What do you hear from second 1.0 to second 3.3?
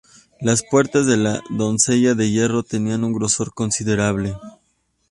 de la doncella de hierro tenían un